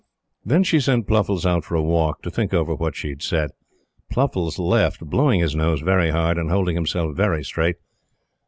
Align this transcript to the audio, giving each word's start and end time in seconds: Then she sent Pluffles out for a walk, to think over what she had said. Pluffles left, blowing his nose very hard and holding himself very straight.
Then 0.43 0.63
she 0.63 0.79
sent 0.79 1.05
Pluffles 1.05 1.45
out 1.45 1.63
for 1.63 1.75
a 1.75 1.81
walk, 1.83 2.23
to 2.23 2.31
think 2.31 2.55
over 2.55 2.73
what 2.73 2.95
she 2.95 3.09
had 3.09 3.21
said. 3.21 3.51
Pluffles 4.11 4.57
left, 4.57 5.01
blowing 5.05 5.41
his 5.41 5.55
nose 5.55 5.81
very 5.81 6.09
hard 6.09 6.39
and 6.39 6.49
holding 6.49 6.73
himself 6.75 7.15
very 7.15 7.43
straight. 7.43 7.75